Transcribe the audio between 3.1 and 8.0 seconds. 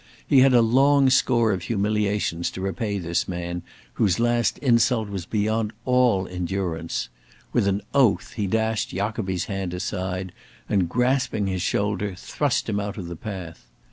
man, whose last insult was beyond all endurance. With an